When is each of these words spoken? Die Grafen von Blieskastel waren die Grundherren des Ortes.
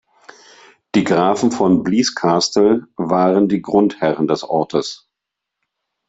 Die 0.95 1.03
Grafen 1.03 1.51
von 1.51 1.83
Blieskastel 1.83 2.87
waren 2.95 3.47
die 3.49 3.61
Grundherren 3.61 4.27
des 4.27 4.41
Ortes. 4.41 5.07